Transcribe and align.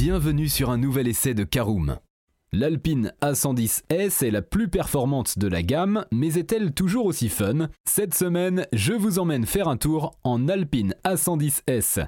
bienvenue 0.00 0.48
sur 0.48 0.70
un 0.70 0.78
nouvel 0.78 1.08
essai 1.08 1.34
de 1.34 1.42
Caroom. 1.42 1.96
L'Alpine 2.52 3.12
A110S 3.20 4.24
est 4.24 4.30
la 4.30 4.42
plus 4.42 4.68
performante 4.68 5.40
de 5.40 5.48
la 5.48 5.64
gamme, 5.64 6.04
mais 6.12 6.38
est-elle 6.38 6.72
toujours 6.72 7.06
aussi 7.06 7.28
fun? 7.28 7.66
Cette 7.84 8.14
semaine, 8.14 8.68
je 8.72 8.92
vous 8.92 9.18
emmène 9.18 9.44
faire 9.44 9.66
un 9.66 9.76
tour 9.76 10.16
en 10.22 10.46
Alpine 10.46 10.94
A110S. 11.04 12.06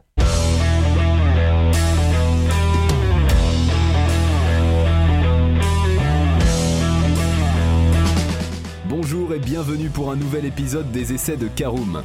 Bonjour 8.89 9.35
et 9.35 9.41
bienvenue 9.41 9.89
pour 9.89 10.13
un 10.13 10.17
nouvel 10.17 10.45
épisode 10.45 10.93
des 10.93 11.13
essais 11.13 11.37
de 11.37 11.49
Caroom. 11.49 12.05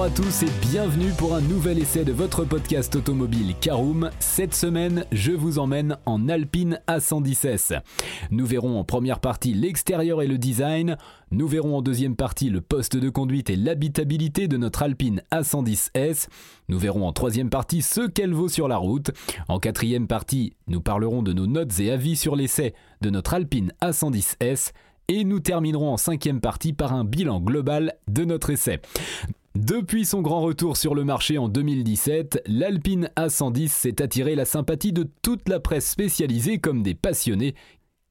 Bonjour 0.00 0.14
à 0.14 0.16
tous 0.16 0.42
et 0.44 0.50
bienvenue 0.62 1.10
pour 1.18 1.34
un 1.34 1.42
nouvel 1.42 1.78
essai 1.78 2.06
de 2.06 2.12
votre 2.12 2.46
podcast 2.46 2.96
automobile 2.96 3.54
Caroom. 3.60 4.08
Cette 4.18 4.54
semaine, 4.54 5.04
je 5.12 5.32
vous 5.32 5.58
emmène 5.58 5.98
en 6.06 6.26
Alpine 6.30 6.80
A110S. 6.88 7.78
Nous 8.30 8.46
verrons 8.46 8.78
en 8.78 8.84
première 8.84 9.20
partie 9.20 9.52
l'extérieur 9.52 10.22
et 10.22 10.26
le 10.26 10.38
design. 10.38 10.96
Nous 11.32 11.46
verrons 11.46 11.76
en 11.76 11.82
deuxième 11.82 12.16
partie 12.16 12.48
le 12.48 12.62
poste 12.62 12.96
de 12.96 13.10
conduite 13.10 13.50
et 13.50 13.56
l'habitabilité 13.56 14.48
de 14.48 14.56
notre 14.56 14.84
Alpine 14.84 15.20
A110S. 15.32 16.28
Nous 16.70 16.78
verrons 16.78 17.06
en 17.06 17.12
troisième 17.12 17.50
partie 17.50 17.82
ce 17.82 18.08
qu'elle 18.08 18.32
vaut 18.32 18.48
sur 18.48 18.68
la 18.68 18.78
route. 18.78 19.10
En 19.48 19.58
quatrième 19.58 20.06
partie, 20.06 20.54
nous 20.66 20.80
parlerons 20.80 21.22
de 21.22 21.34
nos 21.34 21.46
notes 21.46 21.78
et 21.78 21.90
avis 21.90 22.16
sur 22.16 22.36
l'essai 22.36 22.72
de 23.02 23.10
notre 23.10 23.34
Alpine 23.34 23.74
A110S. 23.82 24.72
Et 25.08 25.24
nous 25.24 25.40
terminerons 25.40 25.92
en 25.92 25.96
cinquième 25.98 26.40
partie 26.40 26.72
par 26.72 26.94
un 26.94 27.04
bilan 27.04 27.40
global 27.40 27.96
de 28.08 28.24
notre 28.24 28.48
essai. 28.48 28.80
Depuis 29.56 30.04
son 30.04 30.22
grand 30.22 30.42
retour 30.42 30.76
sur 30.76 30.94
le 30.94 31.02
marché 31.02 31.36
en 31.36 31.48
2017, 31.48 32.44
l'Alpine 32.46 33.10
A110 33.16 33.66
s'est 33.66 34.00
attiré 34.00 34.36
la 34.36 34.44
sympathie 34.44 34.92
de 34.92 35.08
toute 35.22 35.48
la 35.48 35.58
presse 35.58 35.90
spécialisée 35.90 36.58
comme 36.58 36.84
des 36.84 36.94
passionnés 36.94 37.56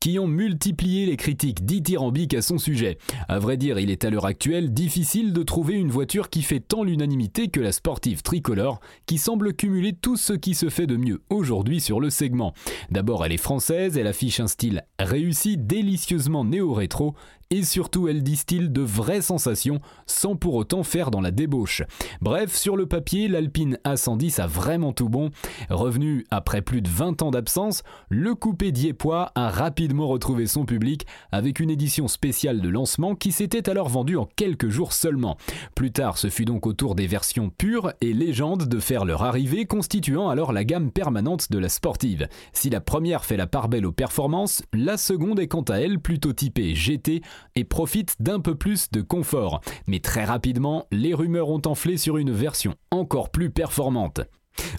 qui 0.02 0.18
ont 0.18 0.28
multiplié 0.28 1.06
les 1.06 1.18
critiques 1.18 1.66
dithyrambiques 1.66 2.34
à 2.34 2.42
son 2.42 2.58
sujet. 2.58 2.98
À 3.28 3.40
vrai 3.40 3.58
dire, 3.58 3.80
il 3.80 3.90
est 3.90 4.06
à 4.06 4.10
l'heure 4.10 4.26
actuelle 4.26 4.74
difficile 4.74 5.34
de 5.34 5.44
trouver 5.44 5.76
une 5.76 5.92
voiture 5.92 6.30
qui 6.30 6.42
fait 6.42 6.62
tant 6.62 6.84
l'unanimité 6.84 7.50
que 7.50 7.60
la 7.60 7.72
sportive 7.72 8.22
tricolore, 8.22 8.80
qui 9.06 9.18
semble 9.18 9.54
cumuler 9.54 9.94
tout 9.94 10.16
ce 10.16 10.34
qui 10.34 10.56
se 10.56 10.70
fait 10.70 10.88
de 10.88 10.96
mieux 10.96 11.22
aujourd'hui 11.30 11.82
sur 11.82 12.00
le 12.00 12.10
segment. 12.10 12.54
D'abord, 12.92 13.26
elle 13.26 13.34
est 13.34 13.38
française, 13.38 13.98
elle 13.98 14.08
affiche 14.08 14.40
un 14.40 14.48
style 14.48 14.86
réussi, 15.00 15.58
délicieusement 15.58 16.46
néo-rétro, 16.46 17.16
et 17.52 17.64
surtout 17.64 18.08
elle 18.08 18.22
distille 18.22 18.70
de 18.70 18.82
vraies 18.82 19.22
sensations 19.22 19.80
sans 20.06 20.36
pour 20.36 20.56
autant 20.56 20.84
faire 20.84 21.10
dans 21.10 21.22
la 21.22 21.32
débauche. 21.32 21.82
Bref, 22.22 22.56
sur 22.56 22.78
le 22.78 22.86
papier, 22.86 23.28
l'Alpine 23.28 23.80
A110 23.86 24.40
a 24.42 24.48
vraiment 24.48 24.94
tout 24.94 25.10
bon. 25.10 25.32
Revenu 25.70 26.26
après 26.30 26.62
plus 26.62 26.82
de 26.82 26.90
20 26.90 27.22
ans 27.22 27.32
d'absence, 27.32 27.84
le 28.10 28.36
coupé 28.36 28.72
Diepois 28.72 29.32
a 29.36 29.50
rapidement 29.50 30.08
retrouvé 30.08 30.46
son 30.46 30.66
public 30.66 31.08
avec 31.32 31.60
une 31.60 31.72
édition 31.72 32.08
spéciale 32.08 32.62
de 32.62 32.70
lancement 32.70 33.16
qui 33.16 33.32
s'était 33.32 33.70
alors 33.70 33.90
vendue 33.90 34.18
en 34.18 34.28
quelques 34.36 34.70
jours 34.70 34.94
seulement. 34.94 35.38
Plus 35.76 35.92
tard, 35.92 36.18
ce 36.18 36.30
fut 36.30 36.46
donc 36.46 36.68
au 36.68 36.74
tour 36.74 36.96
des 36.96 37.08
versions 37.08 37.50
pures 37.50 37.94
et 38.02 38.14
légendes 38.14 38.68
de 38.68 38.80
faire 38.80 39.06
leur 39.06 39.24
arrivée, 39.24 39.66
constituant 39.66 40.30
alors 40.30 40.54
la 40.54 40.64
gamme 40.64 40.92
permanente 40.92 41.52
de 41.52 41.58
la 41.58 41.70
sportive. 41.70 42.28
Si 42.54 42.70
la 42.70 42.82
première 42.82 43.26
fait 43.26 43.38
la 43.38 43.48
part 43.48 43.70
belle 43.70 43.86
aux 43.86 43.92
performances, 43.92 44.64
la 44.74 44.98
seconde 44.98 45.40
est 45.40 45.48
quant 45.48 45.62
à 45.62 45.78
elle 45.78 46.00
plutôt 46.00 46.34
typée 46.34 46.76
GT 46.76 47.22
et 47.56 47.64
profite 47.64 48.16
d'un 48.22 48.40
peu 48.40 48.56
plus 48.56 48.92
de 48.92 49.02
confort. 49.02 49.62
Mais 49.88 50.00
très 50.00 50.26
rapidement, 50.26 50.88
les 50.92 51.14
rumeurs 51.14 51.50
ont 51.50 51.62
enflé 51.66 51.98
sur 51.98 52.18
une 52.18 52.32
version 52.32 52.76
encore 52.92 53.30
plus 53.30 53.50
performante. 53.50 54.22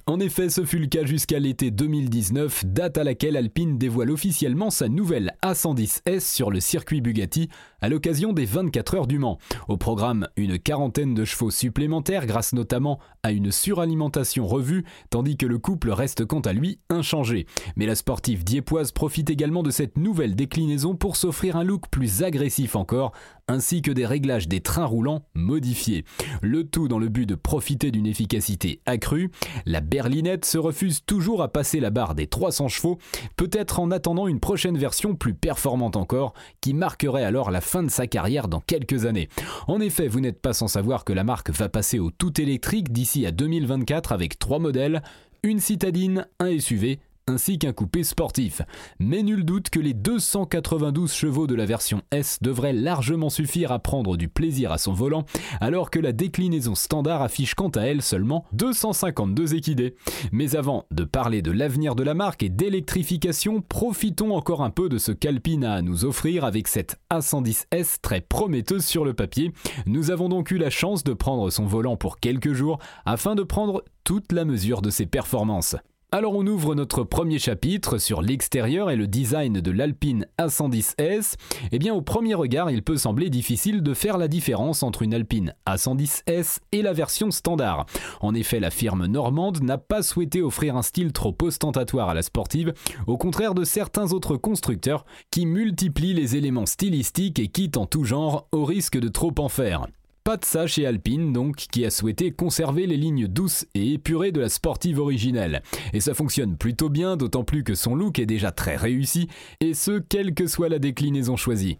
En 0.06 0.20
effet, 0.20 0.48
ce 0.48 0.64
fut 0.64 0.78
le 0.78 0.86
cas 0.86 1.04
jusqu'à 1.04 1.38
l'été 1.38 1.70
2019, 1.70 2.64
date 2.66 2.98
à 2.98 3.04
laquelle 3.04 3.36
Alpine 3.36 3.78
dévoile 3.78 4.10
officiellement 4.10 4.70
sa 4.70 4.88
nouvelle 4.88 5.34
A110S 5.42 6.20
sur 6.20 6.50
le 6.50 6.60
circuit 6.60 7.00
Bugatti 7.00 7.48
à 7.80 7.88
l'occasion 7.88 8.32
des 8.32 8.44
24 8.44 8.94
heures 8.94 9.06
du 9.06 9.18
Mans. 9.18 9.38
Au 9.68 9.76
programme, 9.76 10.28
une 10.36 10.58
quarantaine 10.58 11.14
de 11.14 11.24
chevaux 11.24 11.50
supplémentaires 11.50 12.26
grâce 12.26 12.52
notamment 12.52 12.98
à 13.22 13.32
une 13.32 13.50
suralimentation 13.50 14.46
revue, 14.46 14.84
tandis 15.10 15.36
que 15.36 15.46
le 15.46 15.58
couple 15.58 15.91
reste 15.91 16.24
quant 16.24 16.41
à 16.41 16.52
lui 16.52 16.78
inchangé. 16.88 17.47
Mais 17.76 17.86
la 17.86 17.94
sportive 17.94 18.44
diepoise 18.44 18.92
profite 18.92 19.30
également 19.30 19.62
de 19.62 19.70
cette 19.70 19.98
nouvelle 19.98 20.34
déclinaison 20.34 20.94
pour 20.94 21.16
s'offrir 21.16 21.56
un 21.56 21.64
look 21.64 21.84
plus 21.91 22.22
agressif 22.22 22.76
encore, 22.76 23.12
ainsi 23.50 23.83
que 23.83 23.91
des 23.91 24.06
réglages 24.06 24.49
des 24.49 24.61
trains 24.61 24.87
roulants 24.87 25.25
modifiés. 25.34 26.05
Le 26.41 26.65
tout 26.65 26.88
dans 26.88 26.99
le 26.99 27.09
but 27.09 27.27
de 27.27 27.34
profiter 27.34 27.91
d'une 27.91 28.06
efficacité 28.06 28.81
accrue. 28.87 29.31
La 29.66 29.81
berlinette 29.81 30.44
se 30.44 30.56
refuse 30.56 31.05
toujours 31.05 31.43
à 31.43 31.49
passer 31.49 31.81
la 31.81 31.91
barre 31.91 32.15
des 32.15 32.28
300 32.28 32.69
chevaux, 32.69 32.99
peut-être 33.37 33.81
en 33.81 33.91
attendant 33.91 34.28
une 34.28 34.41
prochaine 34.41 34.78
version 34.78 35.15
plus 35.16 35.34
performante 35.34 35.97
encore, 35.97 36.33
qui 36.60 36.75
marquerait 36.75 37.25
alors 37.25 37.50
la 37.50 37.60
fin 37.60 37.83
de 37.83 37.91
sa 37.91 38.06
carrière 38.06 38.49
dans 38.49 38.60
quelques 38.60 39.05
années. 39.05 39.28
En 39.66 39.81
effet, 39.81 40.06
vous 40.06 40.21
n'êtes 40.21 40.41
pas 40.41 40.53
sans 40.53 40.69
savoir 40.69 41.05
que 41.05 41.12
la 41.12 41.25
marque 41.25 41.50
va 41.50 41.69
passer 41.69 41.99
au 41.99 42.10
tout 42.10 42.41
électrique 42.41 42.93
d'ici 42.93 43.27
à 43.27 43.33
2024 43.33 44.12
avec 44.12 44.39
trois 44.39 44.60
modèles, 44.60 45.03
une 45.43 45.59
citadine, 45.59 46.27
un 46.39 46.59
SUV 46.59 47.00
ainsi 47.30 47.58
qu'un 47.58 47.72
coupé 47.72 48.04
sportif. 48.04 48.62
Mais 48.98 49.22
nul 49.22 49.44
doute 49.44 49.70
que 49.70 49.80
les 49.80 49.94
292 49.94 51.12
chevaux 51.12 51.46
de 51.46 51.54
la 51.54 51.64
version 51.64 52.02
S 52.10 52.38
devraient 52.42 52.72
largement 52.72 53.30
suffire 53.30 53.72
à 53.72 53.78
prendre 53.78 54.16
du 54.16 54.28
plaisir 54.28 54.72
à 54.72 54.78
son 54.78 54.92
volant, 54.92 55.24
alors 55.60 55.91
que 55.91 55.98
la 55.98 56.12
déclinaison 56.12 56.74
standard 56.74 57.22
affiche 57.22 57.54
quant 57.54 57.68
à 57.70 57.82
elle 57.82 58.02
seulement 58.02 58.44
252 58.52 59.54
équidés. 59.54 59.94
Mais 60.32 60.56
avant 60.56 60.84
de 60.91 61.04
parler 61.04 61.42
de 61.42 61.52
l'avenir 61.52 61.94
de 61.94 62.02
la 62.02 62.14
marque 62.14 62.42
et 62.42 62.48
d'électrification, 62.48 63.62
profitons 63.62 64.34
encore 64.34 64.62
un 64.62 64.70
peu 64.70 64.88
de 64.88 64.98
ce 64.98 65.12
qu'Alpine 65.12 65.64
a 65.64 65.74
à 65.74 65.82
nous 65.82 66.04
offrir 66.04 66.44
avec 66.44 66.68
cette 66.68 66.97
A110S 67.12 67.98
très 68.02 68.20
prometteuse 68.20 68.84
sur 68.84 69.04
le 69.04 69.14
papier. 69.14 69.52
Nous 69.86 70.10
avons 70.10 70.28
donc 70.28 70.50
eu 70.50 70.58
la 70.58 70.70
chance 70.70 71.04
de 71.04 71.12
prendre 71.12 71.50
son 71.50 71.66
volant 71.66 71.97
pour 71.97 72.18
quelques 72.18 72.52
jours 72.52 72.78
afin 73.06 73.34
de 73.34 73.42
prendre 73.42 73.84
toute 74.04 74.32
la 74.32 74.44
mesure 74.44 74.82
de 74.82 74.91
ses 74.91 75.06
performances. 75.06 75.76
Alors 76.12 76.34
on 76.34 76.44
ouvre 76.44 76.75
notre 76.75 77.04
premier 77.04 77.38
chapitre 77.38 77.98
sur 77.98 78.21
l'extérieur 78.21 78.91
et 78.91 78.97
le 78.97 79.06
design 79.06 79.60
de 79.60 79.71
l'Alpine 79.71 80.26
A110S. 80.41 81.34
Eh 81.71 81.78
bien 81.78 81.94
au 81.94 82.03
premier 82.03 82.34
regard, 82.34 82.69
il 82.69 82.82
peut 82.82 82.97
sembler 82.97 83.31
difficile 83.31 83.81
de 83.81 83.94
faire 83.94 84.19
la 84.19 84.26
différence 84.26 84.82
entre 84.82 85.03
une 85.03 85.15
Alpine 85.15 85.54
A110S 85.69 86.59
et 86.72 86.82
la 86.82 86.93
version 86.93 87.31
standard. 87.31 87.87
En 88.21 88.34
effet, 88.34 88.59
la 88.59 88.71
firme 88.71 89.06
normande 89.06 89.62
n'a 89.62 89.78
pas 89.78 90.03
souhaité 90.03 90.43
offrir 90.43 90.76
un 90.76 90.82
style 90.82 91.12
trop 91.12 91.37
ostentatoire 91.43 92.09
à 92.09 92.15
la 92.15 92.22
sportive, 92.22 92.75
au 93.06 93.16
contraire 93.16 93.54
de 93.54 93.62
certains 93.62 94.12
autres 94.12 94.37
constructeurs 94.37 95.04
qui 95.31 95.47
multiplient 95.47 96.15
les 96.15 96.34
éléments 96.34 96.66
stylistiques 96.66 97.38
et 97.38 97.47
quittent 97.47 97.77
en 97.77 97.87
tout 97.87 98.03
genre 98.03 98.48
au 98.50 98.65
risque 98.65 98.98
de 98.98 99.09
trop 99.09 99.34
en 99.38 99.48
faire. 99.48 99.87
Pas 100.30 100.36
de 100.36 100.44
ça 100.44 100.68
chez 100.68 100.86
Alpine 100.86 101.32
donc, 101.32 101.56
qui 101.56 101.84
a 101.84 101.91
souhaité 101.91 102.30
conserver 102.30 102.86
les 102.86 102.96
lignes 102.96 103.26
douces 103.26 103.66
et 103.74 103.94
épurées 103.94 104.30
de 104.30 104.41
la 104.41 104.48
sportive 104.48 105.00
originelle. 105.00 105.60
Et 105.92 105.98
ça 105.98 106.14
fonctionne 106.14 106.56
plutôt 106.56 106.88
bien, 106.88 107.16
d'autant 107.16 107.42
plus 107.42 107.64
que 107.64 107.74
son 107.74 107.96
look 107.96 108.20
est 108.20 108.26
déjà 108.26 108.52
très 108.52 108.76
réussi, 108.76 109.26
et 109.58 109.74
ce, 109.74 109.98
quelle 109.98 110.32
que 110.32 110.46
soit 110.46 110.68
la 110.68 110.78
déclinaison 110.78 111.34
choisie. 111.34 111.78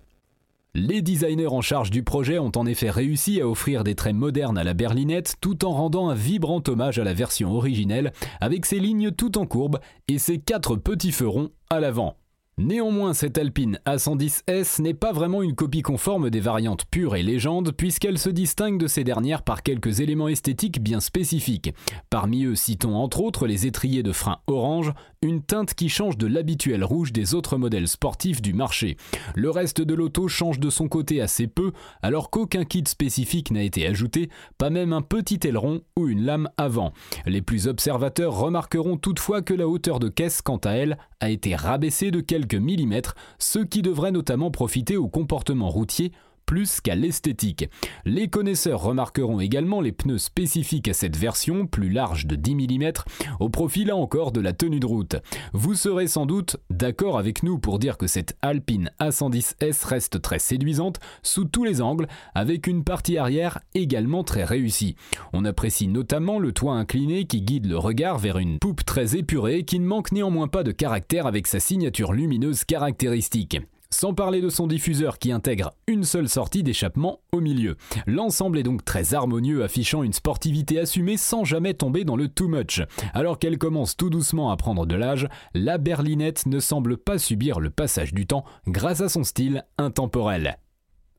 Les 0.75 1.01
designers 1.01 1.47
en 1.47 1.61
charge 1.61 1.93
du 1.93 2.03
projet 2.03 2.41
ont 2.41 2.51
en 2.57 2.67
effet 2.67 2.91
réussi 2.91 3.41
à 3.41 3.47
offrir 3.47 3.85
des 3.85 3.95
traits 3.95 4.17
modernes 4.17 4.59
à 4.59 4.65
la 4.65 4.75
berlinette 4.75 5.37
tout 5.41 5.65
en 5.65 5.71
rendant 5.71 6.09
un 6.09 6.17
vibrant 6.17 6.65
hommage 6.67 6.99
à 6.99 7.05
la 7.05 7.15
version 7.15 7.53
originelle 7.53 8.13
avec 8.41 8.67
ses 8.67 8.81
lignes 8.81 9.13
tout 9.13 9.39
en 9.39 9.47
courbe 9.47 9.79
et 10.09 10.19
ses 10.19 10.39
quatre 10.41 10.75
petits 10.75 11.13
feux 11.13 11.29
ronds 11.29 11.51
à 11.71 11.79
l'avant. 11.79 12.17
Néanmoins, 12.63 13.15
cette 13.15 13.39
Alpine 13.39 13.79
A110S 13.87 14.83
n'est 14.83 14.93
pas 14.93 15.13
vraiment 15.13 15.43
une 15.43 15.55
copie 15.55 15.81
conforme 15.81 16.29
des 16.29 16.41
variantes 16.41 16.85
pures 16.85 17.17
et 17.17 17.23
légendes, 17.23 17.73
puisqu'elle 17.73 18.19
se 18.19 18.29
distingue 18.29 18.79
de 18.79 18.87
ces 18.87 19.03
dernières 19.03 19.45
par 19.45 19.63
quelques 19.63 20.01
éléments 20.01 20.29
esthétiques 20.29 20.83
bien 20.83 21.01
spécifiques. 21.01 21.73
Parmi 22.11 22.45
eux, 22.45 22.55
citons 22.55 22.97
entre 22.97 23.23
autres 23.23 23.47
les 23.47 23.67
étriers 23.67 24.03
de 24.03 24.13
frein 24.13 24.41
orange, 24.47 24.93
une 25.23 25.43
teinte 25.43 25.73
qui 25.73 25.89
change 25.89 26.19
de 26.19 26.27
l'habituel 26.27 26.85
rouge 26.85 27.13
des 27.13 27.35
autres 27.35 27.57
modèles 27.57 27.89
sportifs 27.89 28.43
du 28.43 28.53
marché. 28.53 28.99
Le 29.35 29.49
reste 29.49 29.81
de 29.81 29.95
l'auto 29.95 30.29
change 30.29 30.61
de 30.61 30.69
son 30.69 30.87
côté 30.87 31.23
assez 31.23 31.47
peu, 31.47 31.73
alors 32.03 32.29
qu'aucun 32.29 32.65
kit 32.65 32.85
spécifique 32.87 33.51
n'a 33.53 33.63
été 33.63 33.87
ajouté, 33.87 34.29
pas 34.59 34.69
même 34.69 34.93
un 34.93 35.03
petit 35.03 35.41
aileron 35.45 35.81
ou 35.97 36.09
une 36.09 36.27
lame 36.27 36.51
avant. 36.59 36.93
Les 37.25 37.41
plus 37.41 37.69
observateurs 37.69 38.35
remarqueront 38.35 38.99
toutefois 38.99 39.41
que 39.41 39.55
la 39.55 39.67
hauteur 39.67 39.99
de 39.99 40.09
caisse, 40.09 40.43
quant 40.43 40.59
à 40.59 40.73
elle, 40.73 40.99
a 41.21 41.31
été 41.31 41.55
rabaissée 41.55 42.11
de 42.11 42.21
quelques 42.21 42.50
millimètres, 42.55 43.15
ce 43.39 43.59
qui 43.59 43.83
devrait 43.83 44.13
notamment 44.13 44.51
profiter 44.51 44.97
au 44.97 45.09
comportement 45.09 45.69
routier 45.69 46.13
plus 46.47 46.81
qu'à 46.81 46.95
l'esthétique. 46.95 47.69
Les 48.05 48.29
connaisseurs 48.29 48.83
remarqueront 48.83 49.41
également 49.41 49.81
les 49.81 49.93
pneus 49.93 50.19
spécifiques 50.19 50.89
à 50.89 50.95
cette 50.95 51.17
version, 51.17 51.67
plus 51.67 51.91
large 51.91 52.27
de 52.27 52.37
10 52.37 52.55
mm, 52.55 52.93
au 53.39 53.49
profit 53.49 53.85
là 53.85 53.97
encore 53.97 54.33
de 54.33 54.41
la 54.41 54.53
tenue 54.53 54.81
de 54.81 54.87
route. 54.87 55.17
Vous 55.53 55.75
serez 55.75 56.07
sans 56.07 56.27
doute 56.27 56.57
d'accord 56.71 57.19
avec 57.19 57.43
nous 57.43 57.59
pour 57.59 57.79
dire 57.79 57.97
que 57.97 58.07
cette 58.07 58.37
Alpine 58.43 58.91
A110S 59.01 59.87
reste 59.87 60.21
très 60.23 60.39
séduisante 60.39 61.01
sous 61.23 61.45
tous 61.45 61.65
les 61.65 61.81
angles, 61.81 62.09
avec 62.35 62.67
une 62.67 62.85
partie 62.85 63.19
arrière 63.19 63.61
également 63.75 64.25
très 64.25 64.45
réussie. 64.45 64.97
On 65.33 65.45
apprécie 65.45 65.89
notamment 65.89 66.39
le 66.39 66.53
toit 66.53 66.75
incliné 66.75 67.25
qui 67.25 67.43
guide 67.43 67.67
le 67.67 67.79
regard 67.79 68.19
vers 68.19 68.39
une 68.39 68.59
poupe 68.59 68.85
très 68.85 69.17
épurée 69.17 69.65
qui 69.65 69.79
ne 69.79 69.87
manque 69.87 70.13
néanmoins 70.13 70.49
pas 70.49 70.63
de 70.63 70.73
caractère 70.73 71.27
avec 71.27 71.47
sa 71.47 71.61
signature 71.61 72.13
lumineuse 72.13 72.65
caractéristique. 72.65 73.59
Sans 73.93 74.15
parler 74.15 74.41
de 74.41 74.49
son 74.49 74.69
diffuseur 74.69 75.19
qui 75.19 75.33
intègre 75.33 75.73
une 75.89 76.05
seule 76.05 76.29
sortie 76.29 76.63
d'échappement 76.63 77.21
au 77.33 77.41
milieu. 77.41 77.77
L'ensemble 78.07 78.59
est 78.59 78.63
donc 78.63 78.85
très 78.85 79.15
harmonieux, 79.15 79.65
affichant 79.65 80.05
une 80.05 80.13
sportivité 80.13 80.79
assumée 80.79 81.17
sans 81.17 81.45
jamais 81.45 81.75
tomber 81.75 82.05
dans 82.05 82.15
le 82.15 82.29
too 82.29 82.47
much. 82.47 82.83
Alors 83.15 83.41
qu'elle 83.41 83.59
commence 83.59 83.97
tout 83.97 84.09
doucement 84.09 84.53
à 84.53 84.57
prendre 84.57 84.87
de 84.87 84.95
l'âge, 84.95 85.29
la 85.55 85.77
berlinette 85.77 86.47
ne 86.47 86.61
semble 86.61 86.99
pas 86.99 87.19
subir 87.19 87.59
le 87.59 87.71
passage 87.71 88.15
du 88.15 88.27
temps 88.27 88.45
grâce 88.69 89.01
à 89.01 89.09
son 89.09 89.25
style 89.25 89.65
intemporel. 89.77 90.57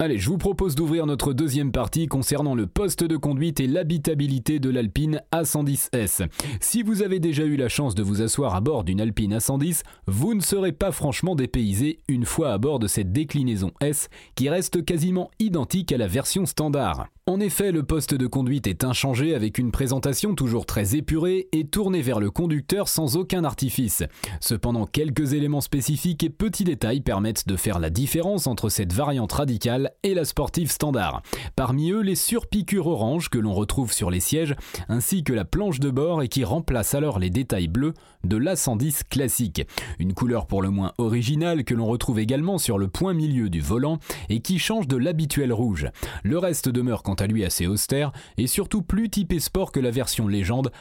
Allez, 0.01 0.17
je 0.17 0.31
vous 0.31 0.39
propose 0.39 0.73
d'ouvrir 0.73 1.05
notre 1.05 1.31
deuxième 1.31 1.71
partie 1.71 2.07
concernant 2.07 2.55
le 2.55 2.65
poste 2.65 3.03
de 3.03 3.17
conduite 3.17 3.59
et 3.59 3.67
l'habitabilité 3.67 4.57
de 4.57 4.71
l'Alpine 4.71 5.21
A110S. 5.31 6.27
Si 6.59 6.81
vous 6.81 7.03
avez 7.03 7.19
déjà 7.19 7.43
eu 7.43 7.55
la 7.55 7.69
chance 7.69 7.93
de 7.93 8.01
vous 8.01 8.23
asseoir 8.23 8.55
à 8.55 8.61
bord 8.61 8.83
d'une 8.83 8.99
Alpine 8.99 9.37
A110, 9.37 9.83
vous 10.07 10.33
ne 10.33 10.41
serez 10.41 10.71
pas 10.71 10.91
franchement 10.91 11.35
dépaysé 11.35 11.99
une 12.07 12.25
fois 12.25 12.51
à 12.51 12.57
bord 12.57 12.79
de 12.79 12.87
cette 12.87 13.11
déclinaison 13.11 13.73
S 13.79 14.09
qui 14.33 14.49
reste 14.49 14.83
quasiment 14.83 15.29
identique 15.37 15.91
à 15.91 15.99
la 15.99 16.07
version 16.07 16.47
standard. 16.47 17.05
En 17.27 17.39
effet, 17.39 17.71
le 17.71 17.83
poste 17.83 18.15
de 18.15 18.25
conduite 18.25 18.65
est 18.65 18.83
inchangé 18.83 19.35
avec 19.35 19.59
une 19.59 19.71
présentation 19.71 20.33
toujours 20.33 20.65
très 20.65 20.95
épurée 20.95 21.47
et 21.51 21.65
tournée 21.65 22.01
vers 22.01 22.19
le 22.19 22.31
conducteur 22.31 22.87
sans 22.87 23.15
aucun 23.15 23.43
artifice. 23.43 24.03
Cependant, 24.39 24.87
quelques 24.87 25.33
éléments 25.33 25.61
spécifiques 25.61 26.23
et 26.23 26.31
petits 26.31 26.63
détails 26.63 27.01
permettent 27.01 27.47
de 27.47 27.55
faire 27.55 27.77
la 27.77 27.91
différence 27.91 28.47
entre 28.47 28.69
cette 28.69 28.91
variante 28.91 29.33
radicale 29.33 29.90
et 30.03 30.13
la 30.13 30.25
sportive 30.25 30.71
standard. 30.71 31.21
Parmi 31.55 31.91
eux, 31.91 32.01
les 32.01 32.15
surpiqûres 32.15 32.87
orange 32.87 33.29
que 33.29 33.37
l'on 33.37 33.53
retrouve 33.53 33.93
sur 33.93 34.11
les 34.11 34.19
sièges, 34.19 34.55
ainsi 34.89 35.23
que 35.23 35.33
la 35.33 35.45
planche 35.45 35.79
de 35.79 35.89
bord 35.89 36.21
et 36.21 36.27
qui 36.27 36.43
remplace 36.43 36.95
alors 36.95 37.19
les 37.19 37.29
détails 37.29 37.67
bleus 37.67 37.93
de 38.23 38.37
l'A110 38.37 39.03
classique. 39.09 39.67
Une 39.99 40.13
couleur 40.13 40.47
pour 40.47 40.61
le 40.61 40.69
moins 40.69 40.93
originale 40.97 41.63
que 41.63 41.73
l'on 41.73 41.87
retrouve 41.87 42.19
également 42.19 42.57
sur 42.57 42.77
le 42.77 42.87
point 42.87 43.13
milieu 43.13 43.49
du 43.49 43.61
volant 43.61 43.99
et 44.29 44.41
qui 44.41 44.59
change 44.59 44.87
de 44.87 44.97
l'habituel 44.97 45.53
rouge. 45.53 45.87
Le 46.23 46.37
reste 46.37 46.69
demeure 46.69 47.03
quant 47.03 47.15
à 47.15 47.27
lui 47.27 47.45
assez 47.45 47.67
austère 47.67 48.11
et 48.37 48.47
surtout 48.47 48.81
plus 48.81 49.09
typé 49.09 49.39
sport 49.39 49.71
que 49.71 49.79
la 49.79 49.91
version 49.91 50.27
légende 50.27 50.71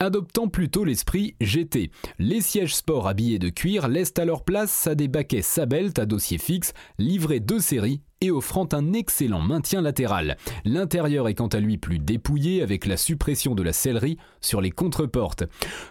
adoptant 0.00 0.48
plutôt 0.48 0.84
l'esprit 0.84 1.34
GT. 1.40 1.90
Les 2.18 2.40
sièges 2.40 2.76
sport 2.76 3.08
habillés 3.08 3.40
de 3.40 3.48
cuir 3.48 3.88
laissent 3.88 4.18
alors 4.18 4.44
place 4.44 4.86
à 4.86 4.94
des 4.94 5.08
baquets 5.08 5.42
Sabelt 5.42 5.98
à 5.98 6.06
dossier 6.06 6.38
fixe 6.38 6.72
livrés 6.98 7.40
de 7.40 7.58
série 7.58 8.00
et 8.20 8.30
offrant 8.30 8.68
un 8.72 8.92
excellent 8.92 9.40
maintien 9.40 9.80
latéral. 9.80 10.36
L'intérieur 10.64 11.28
est 11.28 11.34
quant 11.34 11.48
à 11.48 11.60
lui 11.60 11.78
plus 11.78 11.98
dépouillé 11.98 12.62
avec 12.62 12.86
la 12.86 12.96
suppression 12.96 13.54
de 13.54 13.62
la 13.62 13.72
sellerie 13.72 14.18
sur 14.40 14.60
les 14.60 14.70
contreportes. 14.70 15.44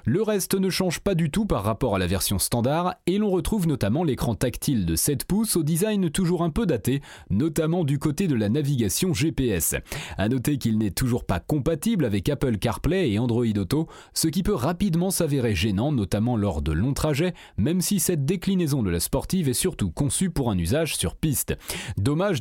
Le 0.06 0.22
reste 0.22 0.56
ne 0.56 0.70
change 0.70 1.00
pas 1.00 1.16
du 1.16 1.32
tout 1.32 1.46
par 1.46 1.64
rapport 1.64 1.96
à 1.96 2.00
la 2.00 2.08
version 2.08 2.40
standard 2.40 2.96
et 3.06 3.18
l'on 3.18 3.30
retrouve 3.30 3.68
notamment 3.68 4.04
l'écran 4.04 4.36
tactile 4.36 4.86
de 4.86 4.96
7 4.96 5.26
pouces 5.26 5.56
au 5.56 5.64
design 5.64 6.10
toujours 6.10 6.44
un 6.44 6.50
peu 6.50 6.66
daté, 6.66 7.02
notamment 7.30 7.84
du 7.84 8.00
côté 8.00 8.28
de 8.28 8.36
la 8.36 8.50
navigation 8.50 9.14
GPS. 9.14 9.76
A 10.18 10.30
noter 10.30 10.58
qu'il 10.58 10.78
n'est 10.78 10.92
toujours 10.92 11.26
pas 11.26 11.40
compatible 11.40 12.06
avec 12.06 12.30
Apple 12.30 12.58
CarPlay 12.58 13.12
et 13.12 13.20
Android 13.20 13.46
Auto, 13.58 13.88
ce 14.14 14.28
qui 14.28 14.44
peut 14.44 14.54
rapidement 14.54 15.12
s'avérer 15.12 15.56
gênant 15.56 15.92
notamment 15.92 16.36
lors 16.36 16.62
de 16.62 16.72
longs 16.72 16.94
trajets, 16.94 17.34
même 17.58 17.82
si 17.82 18.00
cette 18.00 18.26
déclinaison 18.26 18.84
de 18.84 18.90
la 18.90 19.00
sportive 19.00 19.50
est 19.50 19.54
surtout 19.54 19.92
conçue 19.92 20.30
pour 20.30 20.52
un 20.52 20.58
usage 20.58 20.96
sur 20.96 21.16
piste 21.16 21.56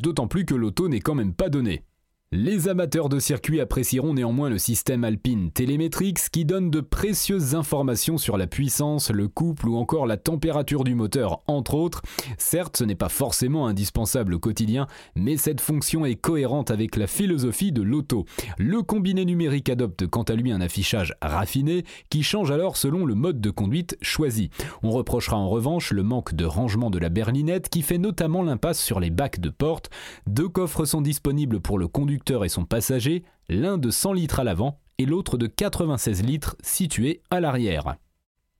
d'autant 0.01 0.27
plus 0.27 0.45
que 0.45 0.55
l'auto 0.55 0.89
n'est 0.89 0.99
quand 0.99 1.15
même 1.15 1.33
pas 1.33 1.49
donné. 1.49 1.83
Les 2.33 2.67
amateurs 2.67 3.07
de 3.07 3.19
circuit 3.19 3.61
apprécieront 3.61 4.13
néanmoins 4.13 4.49
le 4.49 4.57
système 4.57 5.05
Alpine 5.05 5.49
Telemetrics 5.49 6.29
qui 6.29 6.43
donne 6.43 6.69
de 6.69 6.81
précieuses 6.81 7.55
informations 7.55 8.17
sur 8.17 8.35
la 8.35 8.47
puissance, 8.47 9.11
le 9.11 9.29
couple 9.29 9.69
ou 9.69 9.77
encore 9.77 10.05
la 10.05 10.17
température 10.17 10.83
du 10.83 10.93
moteur, 10.93 11.39
entre 11.47 11.75
autres. 11.75 12.01
Certes, 12.37 12.75
ce 12.75 12.83
n'est 12.83 12.95
pas 12.95 13.07
forcément 13.07 13.65
indispensable 13.65 14.33
au 14.33 14.39
quotidien, 14.39 14.87
mais 15.15 15.37
cette 15.37 15.61
fonction 15.61 16.05
est 16.05 16.15
cohérente 16.15 16.69
avec 16.69 16.97
la 16.97 17.07
philosophie 17.07 17.71
de 17.71 17.81
l'auto. 17.81 18.25
Le 18.57 18.81
combiné 18.81 19.23
numérique 19.23 19.69
adopte 19.69 20.05
quant 20.05 20.23
à 20.23 20.33
lui 20.33 20.51
un 20.51 20.59
affichage 20.59 21.13
raffiné 21.21 21.85
qui 22.09 22.23
change 22.23 22.51
alors 22.51 22.75
selon 22.75 23.05
le 23.05 23.15
mode 23.15 23.39
de 23.39 23.51
conduite 23.51 23.97
choisi. 24.01 24.49
On 24.83 24.91
reprochera 24.91 25.37
en 25.37 25.47
revanche 25.47 25.93
le 25.93 26.03
manque 26.03 26.33
de 26.33 26.43
rangement 26.43 26.89
de 26.89 26.99
la 26.99 27.07
berlinette 27.07 27.69
qui 27.69 27.83
fait 27.83 27.97
notamment 27.97 28.43
l'impasse 28.43 28.83
sur 28.83 28.99
les 28.99 29.11
bacs 29.11 29.39
de 29.39 29.49
porte. 29.49 29.89
Deux 30.25 30.49
coffres 30.49 30.83
sont 30.83 30.99
disponibles 30.99 31.61
pour 31.61 31.79
le 31.79 31.87
conducteur 31.87 32.16
et 32.43 32.49
son 32.49 32.65
passager, 32.65 33.23
l'un 33.49 33.77
de 33.77 33.89
100 33.89 34.13
litres 34.13 34.39
à 34.39 34.43
l'avant 34.43 34.79
et 34.97 35.05
l'autre 35.05 35.37
de 35.37 35.47
96 35.47 36.23
litres 36.23 36.55
situé 36.61 37.21
à 37.29 37.39
l'arrière. 37.39 37.95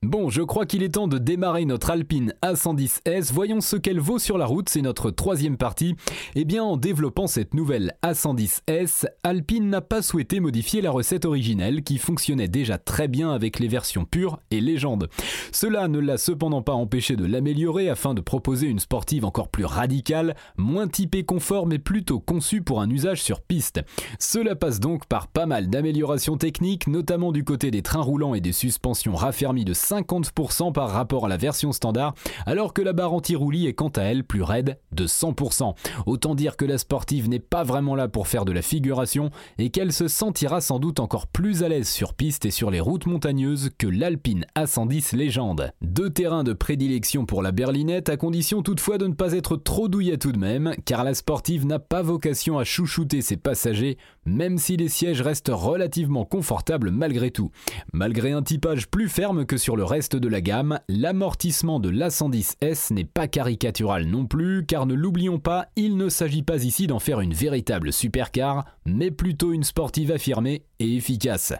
Bon, 0.04 0.30
je 0.30 0.42
crois 0.42 0.64
qu'il 0.64 0.84
est 0.84 0.90
temps 0.90 1.08
de 1.08 1.18
démarrer 1.18 1.64
notre 1.64 1.90
Alpine 1.90 2.32
A110S. 2.44 3.32
Voyons 3.32 3.60
ce 3.60 3.74
qu'elle 3.74 3.98
vaut 3.98 4.20
sur 4.20 4.38
la 4.38 4.46
route, 4.46 4.68
c'est 4.68 4.80
notre 4.80 5.10
troisième 5.10 5.56
partie. 5.56 5.96
Eh 6.36 6.44
bien, 6.44 6.62
en 6.62 6.76
développant 6.76 7.26
cette 7.26 7.52
nouvelle 7.52 7.96
A110S, 8.04 9.06
Alpine 9.24 9.68
n'a 9.68 9.80
pas 9.80 10.00
souhaité 10.00 10.38
modifier 10.38 10.82
la 10.82 10.92
recette 10.92 11.24
originelle 11.24 11.82
qui 11.82 11.98
fonctionnait 11.98 12.46
déjà 12.46 12.78
très 12.78 13.08
bien 13.08 13.32
avec 13.32 13.58
les 13.58 13.66
versions 13.66 14.04
pures 14.04 14.38
et 14.52 14.60
légendes. 14.60 15.08
Cela 15.50 15.88
ne 15.88 15.98
l'a 15.98 16.16
cependant 16.16 16.62
pas 16.62 16.74
empêché 16.74 17.16
de 17.16 17.26
l'améliorer 17.26 17.88
afin 17.88 18.14
de 18.14 18.20
proposer 18.20 18.68
une 18.68 18.78
sportive 18.78 19.24
encore 19.24 19.48
plus 19.48 19.64
radicale, 19.64 20.36
moins 20.56 20.86
typée 20.86 21.24
confort 21.24 21.66
mais 21.66 21.80
plutôt 21.80 22.20
conçue 22.20 22.62
pour 22.62 22.80
un 22.80 22.88
usage 22.88 23.20
sur 23.20 23.40
piste. 23.40 23.80
Cela 24.20 24.54
passe 24.54 24.78
donc 24.78 25.06
par 25.06 25.26
pas 25.26 25.46
mal 25.46 25.68
d'améliorations 25.68 26.36
techniques, 26.36 26.86
notamment 26.86 27.32
du 27.32 27.42
côté 27.42 27.72
des 27.72 27.82
trains 27.82 28.00
roulants 28.00 28.34
et 28.34 28.40
des 28.40 28.52
suspensions 28.52 29.16
raffermies 29.16 29.64
de 29.64 29.74
50% 29.88 30.72
par 30.72 30.90
rapport 30.90 31.26
à 31.26 31.28
la 31.28 31.36
version 31.36 31.72
standard, 31.72 32.14
alors 32.46 32.74
que 32.74 32.82
la 32.82 32.92
barre 32.92 33.14
anti-roulis 33.14 33.66
est 33.66 33.74
quant 33.74 33.88
à 33.88 34.02
elle 34.02 34.24
plus 34.24 34.42
raide 34.42 34.78
de 34.92 35.06
100%. 35.06 35.74
Autant 36.06 36.34
dire 36.34 36.56
que 36.56 36.64
la 36.64 36.78
sportive 36.78 37.28
n'est 37.28 37.38
pas 37.38 37.64
vraiment 37.64 37.94
là 37.94 38.08
pour 38.08 38.28
faire 38.28 38.44
de 38.44 38.52
la 38.52 38.62
figuration 38.62 39.30
et 39.56 39.70
qu'elle 39.70 39.92
se 39.92 40.08
sentira 40.08 40.60
sans 40.60 40.78
doute 40.78 41.00
encore 41.00 41.26
plus 41.26 41.62
à 41.62 41.68
l'aise 41.68 41.88
sur 41.88 42.14
piste 42.14 42.44
et 42.44 42.50
sur 42.50 42.70
les 42.70 42.80
routes 42.80 43.06
montagneuses 43.06 43.70
que 43.78 43.86
l'Alpine 43.86 44.44
A110 44.56 45.16
légende. 45.16 45.72
Deux 45.80 46.10
terrains 46.10 46.44
de 46.44 46.52
prédilection 46.52 47.24
pour 47.24 47.42
la 47.42 47.52
berlinette 47.52 48.10
à 48.10 48.16
condition 48.16 48.62
toutefois 48.62 48.98
de 48.98 49.06
ne 49.06 49.14
pas 49.14 49.32
être 49.32 49.56
trop 49.56 49.88
douillet 49.88 50.18
tout 50.18 50.32
de 50.32 50.38
même, 50.38 50.74
car 50.84 51.04
la 51.04 51.14
sportive 51.14 51.64
n'a 51.64 51.78
pas 51.78 52.02
vocation 52.02 52.58
à 52.58 52.64
chouchouter 52.64 53.22
ses 53.22 53.36
passagers, 53.36 53.96
même 54.26 54.58
si 54.58 54.76
les 54.76 54.88
sièges 54.88 55.22
restent 55.22 55.50
relativement 55.52 56.24
confortables 56.24 56.90
malgré 56.90 57.30
tout. 57.30 57.50
Malgré 57.92 58.32
un 58.32 58.42
typage 58.42 58.88
plus 58.88 59.08
ferme 59.08 59.46
que 59.46 59.56
sur 59.56 59.76
le 59.78 59.84
reste 59.84 60.16
de 60.16 60.26
la 60.26 60.40
gamme, 60.40 60.80
l'amortissement 60.88 61.78
de 61.78 61.88
l'A110S 61.88 62.92
n'est 62.92 63.04
pas 63.04 63.28
caricatural 63.28 64.06
non 64.06 64.26
plus, 64.26 64.66
car 64.66 64.86
ne 64.86 64.94
l'oublions 64.94 65.38
pas, 65.38 65.68
il 65.76 65.96
ne 65.96 66.08
s'agit 66.08 66.42
pas 66.42 66.64
ici 66.64 66.88
d'en 66.88 66.98
faire 66.98 67.20
une 67.20 67.32
véritable 67.32 67.92
supercar, 67.92 68.64
mais 68.86 69.12
plutôt 69.12 69.52
une 69.52 69.62
sportive 69.62 70.10
affirmée 70.10 70.64
et 70.80 70.96
efficace. 70.96 71.52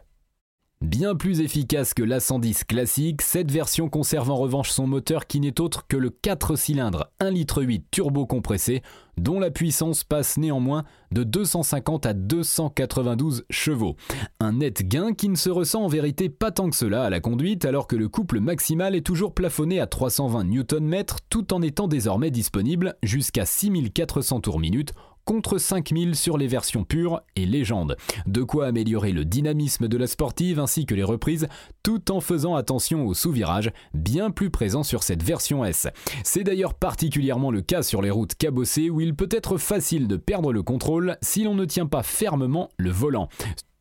Bien 0.81 1.17
plus 1.17 1.41
efficace 1.41 1.93
que 1.93 2.05
l'A110 2.05 2.65
classique, 2.65 3.23
cette 3.23 3.51
version 3.51 3.89
conserve 3.89 4.31
en 4.31 4.37
revanche 4.37 4.71
son 4.71 4.87
moteur 4.87 5.27
qui 5.27 5.41
n'est 5.41 5.61
autre 5.61 5.89
que 5.89 5.97
le 5.97 6.09
4 6.09 6.55
cylindres 6.55 7.11
1,8 7.21 7.31
litre 7.33 7.65
turbo 7.91 8.27
compressé, 8.27 8.83
dont 9.17 9.41
la 9.41 9.51
puissance 9.51 10.05
passe 10.05 10.37
néanmoins 10.37 10.85
de 11.11 11.25
250 11.25 12.07
à 12.07 12.15
292 12.15 13.45
chevaux. 13.51 13.97
Un 14.39 14.53
net 14.53 14.87
gain 14.87 15.15
qui 15.15 15.29
ne 15.29 15.35
se 15.35 15.51
ressent 15.51 15.83
en 15.83 15.89
vérité 15.89 16.29
pas 16.29 16.53
tant 16.53 16.71
que 16.71 16.77
cela 16.77 17.03
à 17.03 17.11
la 17.11 17.19
conduite, 17.19 17.65
alors 17.65 17.89
que 17.89 17.97
le 17.97 18.09
couple 18.09 18.39
maximal 18.39 18.95
est 18.95 19.05
toujours 19.05 19.35
plafonné 19.35 19.81
à 19.81 19.89
320 19.89 20.45
Nm 20.45 21.05
tout 21.29 21.53
en 21.53 21.61
étant 21.61 21.89
désormais 21.89 22.31
disponible 22.31 22.95
jusqu'à 23.03 23.47
6400 23.47 24.43
tours 24.43 24.61
minute 24.61 24.93
contre 25.29 25.59
5000 25.59 26.15
sur 26.15 26.39
les 26.39 26.47
versions 26.47 26.85
pures 26.85 27.21
et 27.37 27.45
légendes. 27.45 27.99
De 28.27 28.43
quoi 28.43 28.67
améliorer 28.67 29.13
le 29.13 29.27
dynamisme 29.27 29.87
de 29.87 29.99
la 29.99 30.07
sportive 30.07 30.59
ainsi 30.59 30.87
que 30.87 30.95
les 30.95 31.05
reprises, 31.05 31.49
tout 31.83 32.11
en 32.11 32.23
faisant 32.23 32.55
attention 32.55 33.07
au 33.07 33.13
sous-virage, 33.13 33.71
bien 33.93 34.31
plus 34.31 34.49
présent 34.49 34.83
sur 34.83 35.03
cette 35.03 35.23
version 35.23 35.67
S. 35.67 35.87
C'est 36.25 36.45
d'ailleurs 36.45 36.73
particulièrement 36.73 37.51
le 37.51 37.61
cas 37.61 37.83
sur 37.83 38.01
les 38.01 38.09
routes 38.09 38.37
cabossées 38.37 38.89
où 38.89 39.03
il 39.03 39.15
peut 39.15 39.29
être 39.31 39.59
facile 39.59 40.09
de 40.09 40.17
perdre 40.17 40.51
le 40.51 40.63
contrôle 40.63 41.19
si 41.21 41.45
l'on 41.45 41.55
ne 41.55 41.67
tient 41.67 41.85
pas 41.85 42.03
fermement 42.03 42.71
le 42.79 42.91
volant. 42.91 43.29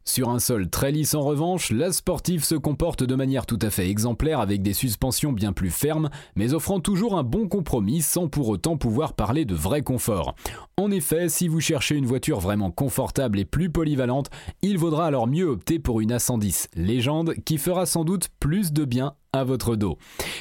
Sur 0.08 0.30
un 0.30 0.40
sol 0.40 0.70
très 0.70 0.94
lisse 0.94 1.16
en 1.16 1.22
revanche, 1.22 1.70
la 1.70 1.92
sportive 1.92 2.46
se 2.46 2.56
comporte 2.56 3.04
de 3.04 3.14
manière 3.14 3.46
tout 3.46 3.60
à 3.62 3.70
fait 3.70 3.90
exemplaire 3.90 4.40
avec 4.40 4.62
des 4.62 4.72
suspensions 4.72 5.34
bien 5.34 5.52
plus 5.52 5.70
fermes, 5.70 6.10
mais 6.38 6.54
offrant 6.54 6.80
toujours 6.80 7.18
un 7.18 7.24
bon 7.24 7.50
compromis 7.50 8.02
sans 8.02 8.30
pour 8.30 8.48
autant 8.48 8.78
pouvoir 8.78 9.14
parler 9.14 9.44
de 9.44 9.54
vrai 9.54 9.82
confort. 9.82 10.34
En 10.78 10.92
effet, 10.92 11.28
si 11.28 11.50
vous 11.50 11.60
cherchez 11.60 11.96
une 11.96 12.06
voiture 12.06 12.40
vraiment 12.40 12.72
confortable 12.72 13.38
et 13.38 13.44
plus 13.44 13.70
polyvalente, 13.70 14.30
il 14.62 14.78
vaudra 14.78 15.08
alors 15.08 15.28
mieux 15.28 15.46
opter 15.46 15.78
pour 15.78 16.00
une 16.00 16.14
A110 16.14 16.68
légende 16.76 17.34
qui 17.44 17.58
fera 17.58 17.86
sans 17.86 18.06
doute 18.06 18.30
plus 18.40 18.72
de 18.72 18.86
bien 18.86 19.14
votre 19.44 19.76
dos. 19.76 19.98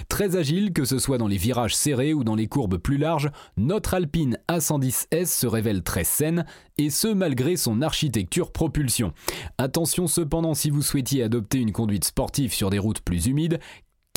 Très 0.08 0.36
agile, 0.36 0.72
que 0.72 0.84
ce 0.84 0.98
soit 0.98 1.18
dans 1.18 1.28
les 1.28 1.36
virages 1.36 1.74
serrés 1.74 2.14
ou 2.14 2.24
dans 2.24 2.34
les 2.34 2.46
courbes 2.46 2.78
plus 2.78 2.98
larges, 2.98 3.30
notre 3.56 3.94
Alpine 3.94 4.38
A110S 4.48 5.26
se 5.26 5.46
révèle 5.46 5.82
très 5.82 6.04
saine, 6.04 6.44
et 6.78 6.90
ce 6.90 7.08
malgré 7.08 7.56
son 7.56 7.82
architecture 7.82 8.52
propulsion. 8.52 9.12
Attention 9.58 10.06
cependant 10.06 10.54
si 10.54 10.70
vous 10.70 10.82
souhaitiez 10.82 11.22
adopter 11.22 11.58
une 11.58 11.72
conduite 11.72 12.04
sportive 12.04 12.52
sur 12.52 12.70
des 12.70 12.78
routes 12.78 13.00
plus 13.00 13.26
humides, 13.26 13.60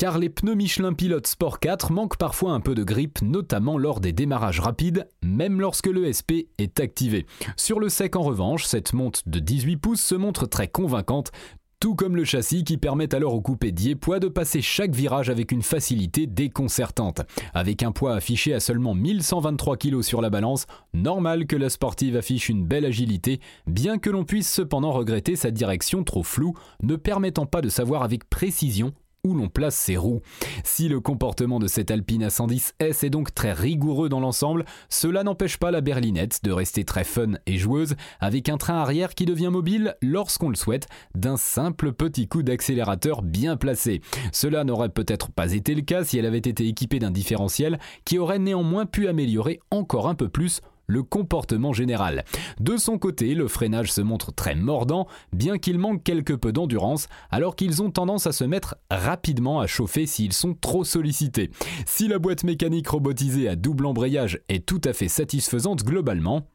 car 0.00 0.16
les 0.16 0.30
pneus 0.30 0.54
Michelin 0.54 0.94
Pilot 0.94 1.20
Sport 1.26 1.60
4 1.60 1.92
manquent 1.92 2.16
parfois 2.16 2.52
un 2.52 2.60
peu 2.60 2.74
de 2.74 2.82
grippe, 2.82 3.20
notamment 3.20 3.76
lors 3.76 4.00
des 4.00 4.12
démarrages 4.12 4.60
rapides, 4.60 5.06
même 5.22 5.60
lorsque 5.60 5.88
le 5.88 6.10
SP 6.10 6.48
est 6.56 6.80
activé. 6.80 7.26
Sur 7.58 7.80
le 7.80 7.90
sec 7.90 8.16
en 8.16 8.22
revanche, 8.22 8.64
cette 8.64 8.94
monte 8.94 9.28
de 9.28 9.40
18 9.40 9.76
pouces 9.76 10.00
se 10.00 10.14
montre 10.14 10.46
très 10.46 10.68
convaincante, 10.68 11.32
tout 11.80 11.94
comme 11.94 12.14
le 12.14 12.26
châssis 12.26 12.62
qui 12.62 12.76
permet 12.76 13.14
alors 13.14 13.32
au 13.32 13.40
coupé 13.40 13.72
Diepois 13.72 14.20
de 14.20 14.28
passer 14.28 14.60
chaque 14.60 14.94
virage 14.94 15.30
avec 15.30 15.50
une 15.50 15.62
facilité 15.62 16.26
déconcertante. 16.26 17.22
Avec 17.54 17.82
un 17.82 17.90
poids 17.90 18.14
affiché 18.14 18.52
à 18.52 18.60
seulement 18.60 18.94
1123 18.94 19.78
kg 19.78 20.02
sur 20.02 20.20
la 20.20 20.28
balance, 20.28 20.66
normal 20.92 21.46
que 21.46 21.56
la 21.56 21.70
sportive 21.70 22.18
affiche 22.18 22.50
une 22.50 22.66
belle 22.66 22.84
agilité, 22.84 23.40
bien 23.66 23.96
que 23.96 24.10
l'on 24.10 24.24
puisse 24.24 24.52
cependant 24.52 24.92
regretter 24.92 25.36
sa 25.36 25.50
direction 25.50 26.04
trop 26.04 26.22
floue, 26.22 26.54
ne 26.82 26.96
permettant 26.96 27.46
pas 27.46 27.62
de 27.62 27.70
savoir 27.70 28.02
avec 28.02 28.28
précision 28.28 28.92
où 29.24 29.34
l'on 29.34 29.48
place 29.48 29.76
ses 29.76 29.96
roues. 29.96 30.20
Si 30.64 30.88
le 30.88 31.00
comportement 31.00 31.58
de 31.58 31.66
cette 31.66 31.90
Alpine 31.90 32.26
A110S 32.26 33.04
est 33.04 33.10
donc 33.10 33.34
très 33.34 33.52
rigoureux 33.52 34.08
dans 34.08 34.20
l'ensemble, 34.20 34.64
cela 34.88 35.22
n'empêche 35.22 35.58
pas 35.58 35.70
la 35.70 35.80
berlinette 35.80 36.40
de 36.42 36.52
rester 36.52 36.84
très 36.84 37.04
fun 37.04 37.32
et 37.46 37.58
joueuse 37.58 37.96
avec 38.20 38.48
un 38.48 38.56
train 38.56 38.78
arrière 38.78 39.14
qui 39.14 39.26
devient 39.26 39.50
mobile 39.50 39.96
lorsqu'on 40.02 40.48
le 40.48 40.56
souhaite 40.56 40.88
d'un 41.14 41.36
simple 41.36 41.92
petit 41.92 42.28
coup 42.28 42.42
d'accélérateur 42.42 43.22
bien 43.22 43.56
placé. 43.56 44.00
Cela 44.32 44.64
n'aurait 44.64 44.88
peut-être 44.88 45.30
pas 45.30 45.52
été 45.52 45.74
le 45.74 45.82
cas 45.82 46.04
si 46.04 46.18
elle 46.18 46.26
avait 46.26 46.38
été 46.38 46.66
équipée 46.66 46.98
d'un 46.98 47.10
différentiel 47.10 47.78
qui 48.04 48.18
aurait 48.18 48.38
néanmoins 48.38 48.86
pu 48.86 49.08
améliorer 49.08 49.60
encore 49.70 50.08
un 50.08 50.14
peu 50.14 50.28
plus 50.28 50.60
le 50.90 51.02
comportement 51.02 51.72
général. 51.72 52.24
De 52.58 52.76
son 52.76 52.98
côté, 52.98 53.34
le 53.34 53.48
freinage 53.48 53.92
se 53.92 54.00
montre 54.00 54.32
très 54.32 54.54
mordant, 54.54 55.06
bien 55.32 55.58
qu'il 55.58 55.78
manque 55.78 56.02
quelque 56.02 56.32
peu 56.32 56.52
d'endurance, 56.52 57.08
alors 57.30 57.56
qu'ils 57.56 57.82
ont 57.82 57.90
tendance 57.90 58.26
à 58.26 58.32
se 58.32 58.44
mettre 58.44 58.76
rapidement 58.90 59.60
à 59.60 59.66
chauffer 59.66 60.06
s'ils 60.06 60.32
sont 60.32 60.54
trop 60.54 60.84
sollicités. 60.84 61.50
Si 61.86 62.08
la 62.08 62.18
boîte 62.18 62.44
mécanique 62.44 62.88
robotisée 62.88 63.48
à 63.48 63.56
double 63.56 63.86
embrayage 63.86 64.40
est 64.48 64.66
tout 64.66 64.80
à 64.84 64.92
fait 64.92 65.08
satisfaisante 65.08 65.84
globalement, 65.84 66.46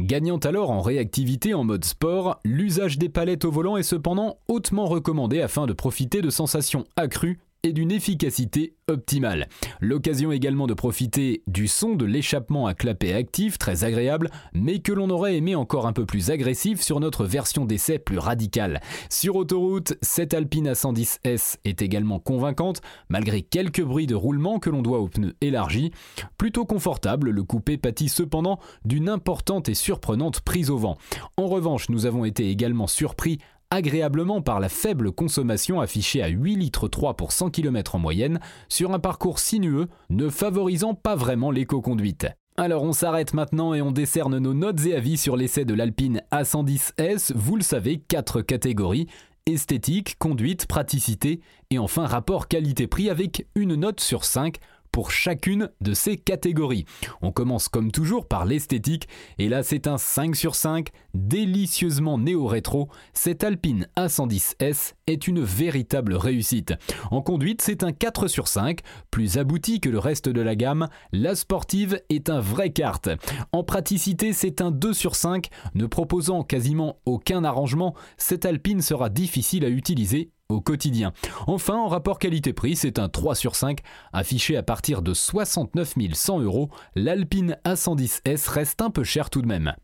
Gagnant 0.00 0.38
alors 0.38 0.70
en 0.70 0.80
réactivité 0.80 1.52
en 1.52 1.62
mode 1.62 1.84
sport, 1.84 2.40
l'usage 2.42 2.96
des 2.96 3.10
palettes 3.10 3.44
au 3.44 3.50
volant 3.50 3.76
est 3.76 3.82
cependant 3.82 4.38
hautement 4.48 4.86
recommandé 4.86 5.42
afin 5.42 5.66
de 5.66 5.74
profiter 5.74 6.22
de 6.22 6.30
sensations 6.30 6.86
accrues 6.96 7.38
et 7.62 7.72
d'une 7.72 7.92
efficacité 7.92 8.74
optimale. 8.88 9.48
L'occasion 9.80 10.32
également 10.32 10.66
de 10.66 10.74
profiter 10.74 11.42
du 11.46 11.68
son 11.68 11.94
de 11.94 12.04
l'échappement 12.04 12.66
à 12.66 12.74
clapet 12.74 13.12
actif, 13.12 13.58
très 13.58 13.84
agréable, 13.84 14.30
mais 14.52 14.80
que 14.80 14.92
l'on 14.92 15.10
aurait 15.10 15.36
aimé 15.36 15.54
encore 15.54 15.86
un 15.86 15.92
peu 15.92 16.06
plus 16.06 16.30
agressif 16.30 16.80
sur 16.80 17.00
notre 17.00 17.24
version 17.24 17.64
d'essai 17.64 17.98
plus 17.98 18.18
radicale. 18.18 18.80
Sur 19.08 19.36
autoroute, 19.36 19.94
cette 20.02 20.34
Alpine 20.34 20.72
A110S 20.72 21.56
est 21.64 21.82
également 21.82 22.18
convaincante, 22.18 22.80
malgré 23.08 23.42
quelques 23.42 23.82
bruits 23.82 24.06
de 24.06 24.14
roulement 24.14 24.58
que 24.58 24.70
l'on 24.70 24.82
doit 24.82 25.00
aux 25.00 25.08
pneus 25.08 25.36
élargis. 25.40 25.92
Plutôt 26.38 26.64
confortable, 26.64 27.30
le 27.30 27.44
coupé 27.44 27.76
pâtit 27.76 28.08
cependant 28.08 28.58
d'une 28.84 29.08
importante 29.08 29.68
et 29.68 29.74
surprenante 29.74 30.40
prise 30.40 30.70
au 30.70 30.78
vent. 30.78 30.96
En 31.36 31.46
revanche, 31.46 31.88
nous 31.88 32.06
avons 32.06 32.24
été 32.24 32.48
également 32.48 32.86
surpris 32.86 33.38
agréablement 33.70 34.42
par 34.42 34.60
la 34.60 34.68
faible 34.68 35.12
consommation 35.12 35.80
affichée 35.80 36.22
à 36.22 36.28
8 36.28 36.56
litres 36.56 36.88
3 36.88 37.14
pour 37.14 37.32
100 37.32 37.50
km 37.50 37.94
en 37.94 37.98
moyenne 37.98 38.40
sur 38.68 38.92
un 38.92 38.98
parcours 38.98 39.38
sinueux 39.38 39.88
ne 40.10 40.28
favorisant 40.28 40.94
pas 40.94 41.14
vraiment 41.14 41.50
l'éco-conduite. 41.50 42.26
Alors 42.56 42.82
on 42.82 42.92
s'arrête 42.92 43.32
maintenant 43.32 43.72
et 43.72 43.80
on 43.80 43.92
décerne 43.92 44.38
nos 44.38 44.54
notes 44.54 44.84
et 44.84 44.94
avis 44.94 45.16
sur 45.16 45.36
l'essai 45.36 45.64
de 45.64 45.72
l'Alpine 45.72 46.20
A110S, 46.32 47.32
vous 47.34 47.56
le 47.56 47.62
savez, 47.62 47.98
4 48.06 48.42
catégories, 48.42 49.06
esthétique, 49.46 50.16
conduite, 50.18 50.66
praticité 50.66 51.40
et 51.70 51.78
enfin 51.78 52.06
rapport 52.06 52.48
qualité-prix 52.48 53.08
avec 53.08 53.46
une 53.54 53.76
note 53.76 54.00
sur 54.00 54.24
5 54.24 54.56
pour 54.92 55.10
chacune 55.10 55.70
de 55.80 55.94
ces 55.94 56.16
catégories. 56.16 56.84
On 57.22 57.32
commence 57.32 57.68
comme 57.68 57.92
toujours 57.92 58.26
par 58.26 58.44
l'esthétique, 58.44 59.08
et 59.38 59.48
là 59.48 59.62
c'est 59.62 59.86
un 59.86 59.98
5 59.98 60.36
sur 60.36 60.54
5, 60.54 60.88
délicieusement 61.14 62.18
néo-rétro, 62.18 62.88
cette 63.12 63.44
Alpine 63.44 63.86
A110S 63.96 64.94
est 65.06 65.26
une 65.26 65.42
véritable 65.42 66.14
réussite. 66.14 66.74
En 67.10 67.22
conduite 67.22 67.62
c'est 67.62 67.82
un 67.82 67.92
4 67.92 68.28
sur 68.28 68.48
5, 68.48 68.80
plus 69.10 69.38
abouti 69.38 69.80
que 69.80 69.88
le 69.88 69.98
reste 69.98 70.28
de 70.28 70.40
la 70.40 70.56
gamme, 70.56 70.88
la 71.12 71.34
sportive 71.34 72.00
est 72.08 72.30
un 72.30 72.40
vrai 72.40 72.70
carte. 72.70 73.08
En 73.52 73.64
praticité 73.64 74.32
c'est 74.32 74.60
un 74.60 74.70
2 74.70 74.92
sur 74.92 75.14
5, 75.16 75.48
ne 75.74 75.86
proposant 75.86 76.42
quasiment 76.42 76.98
aucun 77.04 77.44
arrangement, 77.44 77.94
cette 78.16 78.44
Alpine 78.44 78.82
sera 78.82 79.08
difficile 79.08 79.64
à 79.64 79.68
utiliser 79.68 80.30
au 80.52 80.60
quotidien. 80.60 81.12
Enfin, 81.46 81.76
en 81.76 81.88
rapport 81.88 82.18
qualité-prix, 82.18 82.76
c'est 82.76 82.98
un 82.98 83.08
3 83.08 83.34
sur 83.34 83.56
5. 83.56 83.80
Affiché 84.12 84.56
à 84.56 84.62
partir 84.62 85.02
de 85.02 85.14
69 85.14 85.94
100 86.12 86.40
euros, 86.40 86.70
l'Alpine 86.94 87.56
A110S 87.64 88.48
reste 88.48 88.82
un 88.82 88.90
peu 88.90 89.04
cher 89.04 89.30
tout 89.30 89.42
de 89.42 89.46
même. 89.46 89.74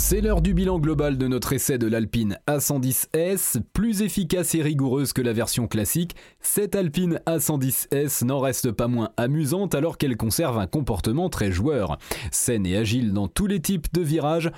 C'est 0.00 0.20
l'heure 0.20 0.42
du 0.42 0.54
bilan 0.54 0.78
global 0.78 1.18
de 1.18 1.26
notre 1.26 1.52
essai 1.52 1.76
de 1.76 1.88
l'Alpine 1.88 2.38
A110S. 2.46 3.60
Plus 3.72 4.00
efficace 4.00 4.54
et 4.54 4.62
rigoureuse 4.62 5.12
que 5.12 5.20
la 5.20 5.32
version 5.32 5.66
classique, 5.66 6.14
cette 6.40 6.76
Alpine 6.76 7.20
A110S 7.26 8.24
n'en 8.24 8.38
reste 8.38 8.70
pas 8.70 8.86
moins 8.86 9.10
amusante 9.16 9.74
alors 9.74 9.98
qu'elle 9.98 10.16
conserve 10.16 10.56
un 10.56 10.68
comportement 10.68 11.28
très 11.28 11.50
joueur. 11.50 11.98
Saine 12.30 12.64
et 12.64 12.76
agile 12.76 13.12
dans 13.12 13.26
tous 13.26 13.48
les 13.48 13.60
types 13.60 13.92
de 13.92 14.00
virages, 14.00 14.52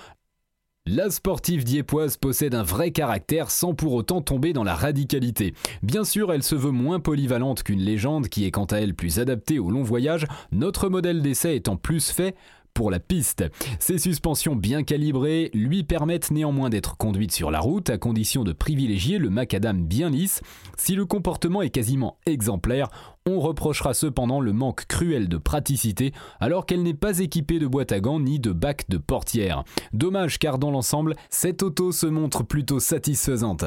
la 0.92 1.09
sportive 1.09 1.62
diepoise 1.62 2.16
possède 2.16 2.52
un 2.52 2.64
vrai 2.64 2.90
caractère 2.90 3.52
sans 3.52 3.75
pour 3.75 3.92
autant 3.92 4.23
tomber 4.23 4.52
dans 4.52 4.64
la 4.64 4.75
radicalité. 4.75 5.54
Bien 5.85 6.02
sûr, 6.02 6.32
elle 6.32 6.42
se 6.42 6.56
veut 6.56 6.73
moins 6.73 6.99
polyvalente 6.99 7.62
qu'une 7.62 7.80
légende 7.80 8.28
qui 8.28 8.44
est 8.44 8.50
quant 8.50 8.64
à 8.64 8.78
elle 8.78 8.94
plus 8.94 9.20
adaptée 9.20 9.61
au 9.61 9.70
long 9.70 9.85
voyage, 9.85 10.26
notre 10.50 10.88
modèle 10.88 11.23
d'essai 11.23 11.54
étant 11.54 11.76
plus 11.76 12.11
fait 12.11 12.35
pour 12.80 12.90
la 12.90 12.99
piste. 12.99 13.44
Ses 13.78 13.99
suspensions 13.99 14.56
bien 14.56 14.84
calibrées 14.84 15.50
lui 15.52 15.84
permettent 15.84 16.30
néanmoins 16.30 16.70
d'être 16.70 16.96
conduite 16.96 17.30
sur 17.30 17.50
la 17.50 17.60
route 17.60 17.90
à 17.90 17.99
condition 17.99 18.42
de 18.42 18.54
privilégier 18.54 19.18
le 19.18 19.28
macadam 19.28 19.84
bien 19.84 20.08
lisse. 20.08 20.40
Si 20.78 20.94
le 20.94 21.04
comportement 21.04 21.60
est 21.60 21.68
quasiment 21.68 22.16
exemplaire, 22.25 22.88
on 23.28 23.38
reprochera 23.38 23.92
cependant 23.92 24.40
le 24.40 24.54
manque 24.54 24.87
cruel 24.87 25.28
de 25.28 25.37
praticité 25.37 26.14
alors 26.40 26.64
qu'elle 26.64 26.82
n'est 26.82 26.94
pas 26.94 27.18
équipée 27.18 27.58
de 27.58 27.66
boîte 27.66 27.92
à 27.92 28.00
gants 28.00 28.18
ni 28.18 28.40
de 28.40 28.52
bac 28.52 28.88
de 28.88 28.96
portière. 28.96 29.62
Dommage 29.92 30.38
car 30.38 30.58
dans 30.58 30.70
l'ensemble, 30.70 31.16
cette 31.28 31.62
auto 31.62 31.92
se 31.92 32.06
montre 32.06 32.44
plutôt 32.44 32.80
satisfaisante. 32.80 33.66